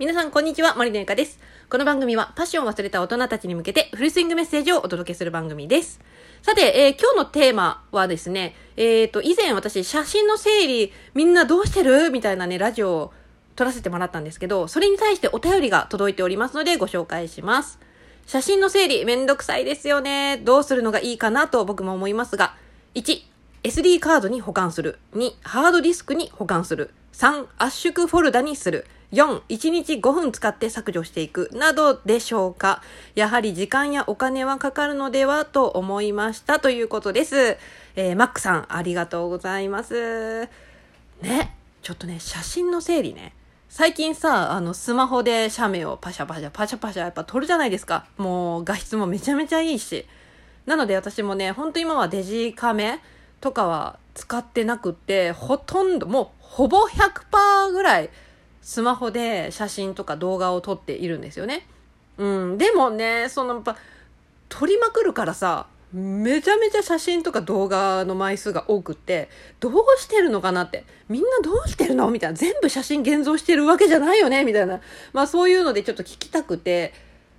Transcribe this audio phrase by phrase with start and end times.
[0.00, 0.76] 皆さん、こんにちは。
[0.76, 1.38] 森のゆかです。
[1.68, 6.00] この番組は、パッションを忘れた大人たちに向けて、フルスイングメッセージをお届けする番組です。
[6.40, 12.08] さて、えー今日のテーマはですね、えっ、と、以前私、写真の整理、みんなどうしてる？
[12.08, 13.12] みたいなね、ラジオを
[13.56, 17.78] 撮らせてもらったんですけど、それに対してお便りが届いておりますので、ご紹介します。
[18.24, 20.38] 写真の整理、めんどくさいですよね。
[20.38, 22.56] どうするのがいいかなと僕も思いますが、
[22.94, 23.20] 1、
[23.64, 24.98] SD カードに保管する。
[25.12, 26.94] 2、ハードディスクに保管する。
[27.12, 28.86] 3、圧縮フォルダにする。
[29.12, 31.50] 4、1日5分使って削除していく。
[31.52, 32.82] などでしょうか。
[33.14, 37.56] やはり時間やお金はかかるのではと思いましたということです。
[37.96, 40.48] えー、マックさん、ありがとうございます。
[41.22, 43.34] ね、ちょっとね、写真の整理ね。
[43.68, 48.06] 最近さ、あの、スマホで写メをパシャパシャ、パシャパシャやっぱ撮るじゃないですか。
[48.16, 50.06] もう画質もめちゃめちゃいいし。
[50.66, 53.00] なので私もね、ほんと今はデジカメ
[53.40, 58.10] とかは使ってなくて、ほとんど、もうほぼ100%ぐらい
[58.62, 61.66] スマホで写真とか動画を撮っているんですよね。
[62.18, 62.58] うん。
[62.58, 63.76] でもね、そのやっぱ、
[64.48, 70.84] 撮りまくるからさ、めちゃめちゃ写真とか動画の枚数が多くって、どうしてるのかなって。
[71.08, 72.36] みんなどうしてるのみたいな。
[72.36, 74.80] 全部写真現像してるわけじゃないよねみたいな。
[75.12, 76.92] まあそういうのでちょっと聞きたくて、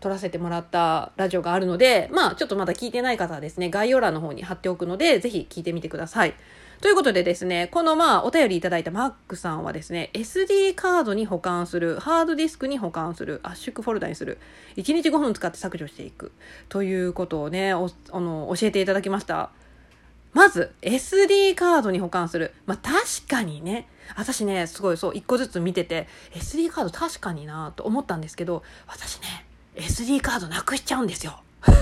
[0.00, 6.34] 撮らせてもらったラジオがあるので、まあちょっとまだ聞いてない方はですね、概要欄の方に貼っておくので、ぜひ聞いてみてください。
[6.84, 14.36] ということでですね、このまあお便りいただいたマックさんはですね、SD カードに保管する、ハードディスクに保管する、圧縮フォルダにする、
[14.76, 16.30] 1日5分使って削除していく、
[16.68, 19.48] ということをね、おあの教えていただきました。
[20.34, 22.52] まず、SD カードに保管する。
[22.66, 29.46] まあ、確かにね、私ね、すごいそう、一個ずつ見てて、SD カード確かになと思ったんですけど、私ね、
[29.76, 31.40] SD カードなくしちゃうんですよ。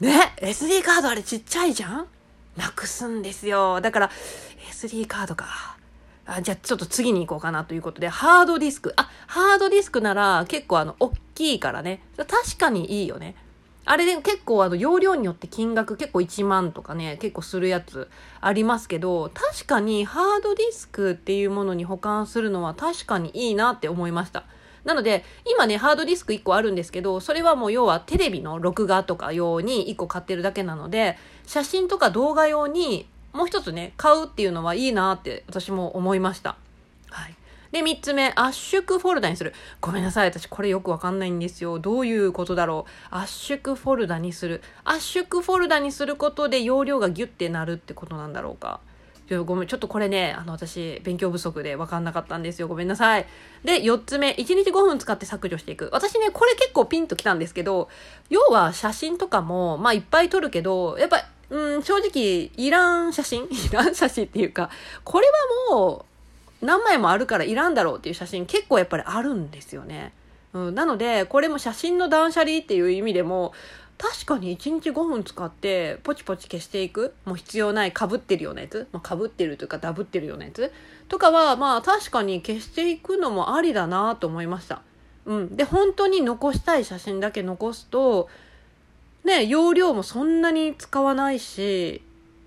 [0.00, 2.06] ね、SD カードあれちっちゃいじゃん？
[2.56, 3.80] なくすんですよ。
[3.80, 4.10] だから、
[4.70, 5.76] SD カードか。
[6.26, 8.92] あじゃあちょっと次に行こうかなということで、ハードディスク。
[8.96, 12.02] あ、ハードディスクなら結構あの、大きいからね。
[12.16, 13.34] 確かにいいよね。
[13.84, 18.08] あれで結構あの、容量によって金額結構1万とかね、結構するやつ
[18.40, 24.44] ありますけど、確かにハードディスクっていうものに保管するのは確かにいいなって思いました。
[24.84, 36.56] なので、今ね、ハードディスク1個あるんですけど、それはもう要はテレビの録画とか用に1個買ってるだけなので、写真とか動画用にもう一つね、買うっていうのはいいなって私も思いました。
[37.10, 37.34] はい。
[37.70, 39.52] で、3つ目、圧縮フォルダにする。
[39.80, 40.28] ごめんなさい。
[40.28, 41.78] 私これよくわかんないんですよ。
[41.78, 43.14] どういうことだろう。
[43.14, 44.62] 圧縮フォルダにする。
[44.84, 48.80] 圧縮フォルダにすることで容量がギュッてなるってことなんだろうか。
[49.30, 52.66] ちょごめん、ちょっとこれね、あの、私、勉強不足で分かんなかったんですよ。
[52.66, 53.26] ごめんなさい。
[53.62, 55.88] で、4つ目、1日5分使って削除していく。
[55.92, 57.88] 私ね、これ結構ピンときたんですけど、
[58.28, 64.68] 要は写真とかも、まあ、いっぱい撮るけど、やっぱ、うん、正直、いらん写真 いらん写真っていうか、
[65.04, 65.28] これ
[65.70, 66.04] はも
[66.60, 70.12] う、何枚もあるからいらんだろうっていう写真結構やっぱりあるんですよね。
[70.54, 73.52] うん、なので、これも写真の断捨離っていう意味でも、
[74.00, 80.72] 確かに1日5分使ってポチポチ消していくもう必要ないかぶってるようなやつ、まあ、かぶってるというかダブってるようなやつ
[81.08, 84.80] とかはまあ確かに消していくのもありだなと思いました。
[85.26, 88.30] うん、で本当に残したい写真だけ残すと
[89.22, 92.00] ね容量もそんなに使わないし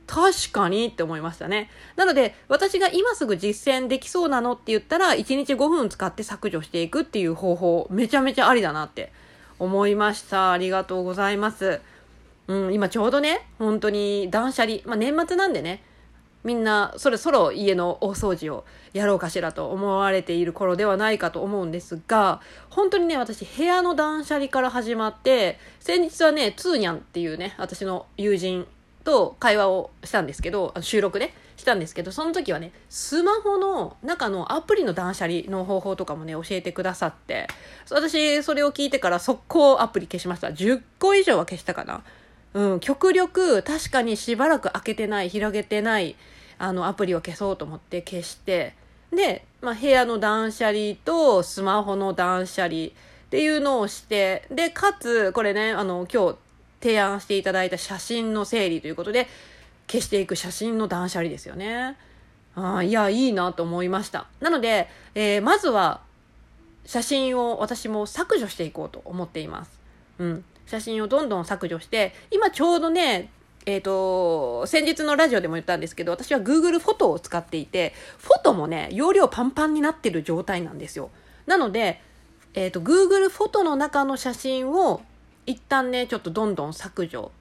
[0.07, 1.69] 確かにって思いましたね。
[1.95, 9.13] なので、私が今すぐ実践できそうなのって言ったら、1日5分使って削除していくっていう方法、めちゃめちゃありだなって
[9.63, 10.51] 思いました。
[10.51, 11.81] ありがとうございます。
[12.47, 15.83] うん、今ちょうどね、本当に断捨離、まあ年末なんでね、
[16.43, 28.67] みんなそろそろ家の大掃除をやろうかしらと思われている頃ではないかと思うんですが、本当にね、私部屋の断捨離から始まって、先日はね、ツーニャンっていうね、私の友人
[29.05, 37.47] と会話をしたんですけど、収録ね、したんですけど、その時はね、スマホの中のアプリの断捨離の方法とかもね、教えてくださって、
[37.89, 40.47] 私、それを聞いてから速攻アプリ消しました。
[40.47, 42.03] 10個以上は消したかな。
[42.53, 46.15] うん、極力、確かにしばらく開けてない、広げてない、
[46.57, 48.75] あの、アプリを消そうと思って消して、
[49.11, 52.89] で、まあ、部屋の断捨離とスマホの断捨離っ
[53.29, 56.37] ていうのをして、で、かつ、これね、あの、今日
[56.81, 59.27] 提案していただいた写真の整理ということで、
[59.87, 61.97] 消していく写真の断捨離ですよね。
[62.55, 64.27] ああ、いや、いいなと思いました。
[64.39, 66.01] なので、えーまずは、
[66.85, 69.79] 写真を私も削除していこうと思っています。
[70.19, 70.45] うん。
[70.65, 73.29] 写真をどんどん削除して、今ちょうどね、
[73.65, 81.09] えっ、と、先日のラジオでも言ったんですけど、私は Google フォトを使っていて、フォトもね、容量パンパンになってる状態なんですよ。
[81.45, 82.01] なので、
[82.53, 85.01] えっ、と、Google フォトの中の写真を
[85.45, 87.31] 一旦ね、ちょっとどんどん削除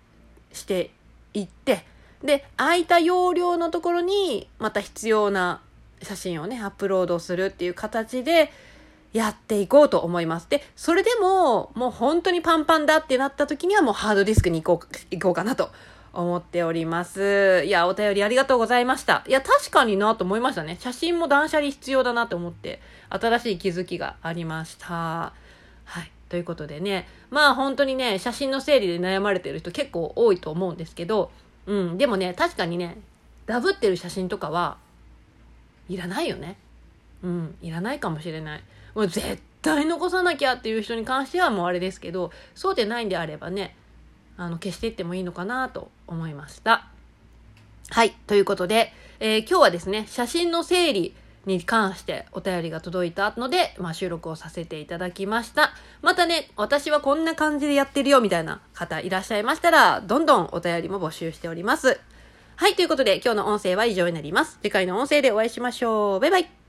[0.52, 0.90] して
[1.34, 1.84] いって、
[2.22, 5.60] で、空いた容量のところに、また必要な
[6.02, 8.52] 写真をね、アップロードするっていう形で、
[9.12, 10.48] やっていこうと思います。
[10.48, 15.70] で、それでも、もう本当にパンパンだってなった時にはもうハードディスクに行こう、行こうかなと
[16.14, 17.62] 思っております。
[17.66, 19.22] いや、お便りありがとうございました。
[19.26, 20.78] いや、確かになと思いましたね。
[20.80, 22.80] 写真も断捨離必要だなと思って、
[23.10, 24.86] 新しい気づきがありました。
[24.86, 25.32] は
[26.00, 26.10] い。
[26.30, 31.30] ということでね、まあ本当にね、写真の整理で悩まれてる人結構多いと思うんですけど、
[31.66, 32.98] うん、でもね、確かにね、
[33.46, 34.78] ダブってる写真とかは
[35.88, 36.56] いらないよね。
[37.22, 38.62] うん、いらないかもしれない。
[38.94, 43.76] もう絶対残さなきゃっていう人に関してはもうあれですけど、そうでないんであればね、
[44.36, 46.88] あの、消していってもいいのかなと思いました。
[47.90, 48.10] はい。
[48.26, 51.14] ということで、えー今日はですね、写真の整理
[51.46, 55.72] に関してお便りが届いたので、まあ、収録をさせていただきました。
[56.00, 62.00] またね、私はこんな感じでやってるよみたいな方いらっしゃいましたら、どんどんお便りも募集しております。
[62.56, 62.74] はい。
[62.74, 64.58] ということで、今日の音声は以上になります。
[64.62, 66.20] 次回の音声でお会いしましょう。
[66.20, 66.61] バイバイ。